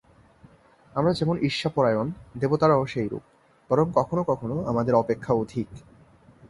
আমরা 0.93 1.11
যেমন 1.13 1.35
ঈর্ষাপরায়ণ, 1.39 2.07
দেবতারাও 2.35 2.83
সেইরূপ, 2.85 3.23
বরং 3.69 3.85
কখনও 3.95 4.23
কখনও 4.23 4.57
আমাদের 4.65 4.93
অপেক্ষা 4.95 5.31
অধিক। 5.33 5.67